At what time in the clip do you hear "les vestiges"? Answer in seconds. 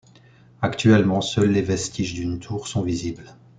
1.51-2.15